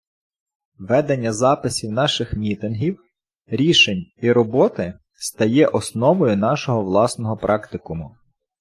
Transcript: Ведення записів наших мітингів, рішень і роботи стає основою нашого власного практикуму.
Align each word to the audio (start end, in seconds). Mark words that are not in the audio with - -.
Ведення 0.79 1.33
записів 1.33 1.91
наших 1.91 2.33
мітингів, 2.33 2.99
рішень 3.47 4.05
і 4.17 4.31
роботи 4.31 4.99
стає 5.13 5.67
основою 5.67 6.37
нашого 6.37 6.83
власного 6.83 7.37
практикуму. 7.37 8.15